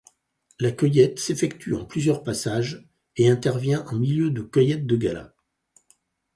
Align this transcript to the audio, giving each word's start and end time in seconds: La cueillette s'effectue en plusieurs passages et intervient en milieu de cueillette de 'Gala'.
La 0.59 0.71
cueillette 0.71 1.19
s'effectue 1.19 1.75
en 1.75 1.85
plusieurs 1.85 2.23
passages 2.23 2.89
et 3.17 3.29
intervient 3.29 3.85
en 3.85 3.97
milieu 3.97 4.31
de 4.31 4.41
cueillette 4.41 4.87
de 4.87 4.95
'Gala'. 4.97 5.35